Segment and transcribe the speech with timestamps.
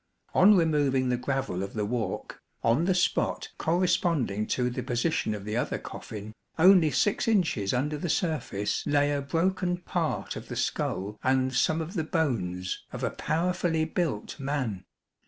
[0.33, 5.35] On removing the gravel of the walk, on the spot corres ponding to the position
[5.35, 10.47] of the other coffin, only 6 inches under the surface lay a broken part of
[10.47, 14.85] the skull and some of the bones of a powerfully built man.